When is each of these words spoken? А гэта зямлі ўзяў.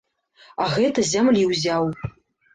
А 0.65 0.69
гэта 0.77 1.03
зямлі 1.11 1.45
ўзяў. 1.51 1.95